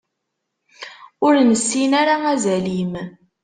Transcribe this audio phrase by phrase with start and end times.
[1.25, 2.93] Ur nessin ara azal-im.